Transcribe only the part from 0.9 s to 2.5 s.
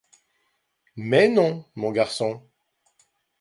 Mais non, mon garçon.